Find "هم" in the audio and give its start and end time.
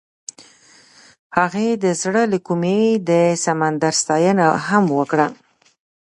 4.67-4.83